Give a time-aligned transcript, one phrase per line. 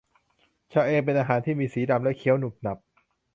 [0.71, 2.77] ชะเอมเป็นอาหารที่มีสีดำและเคี้ยวหนุบหนับ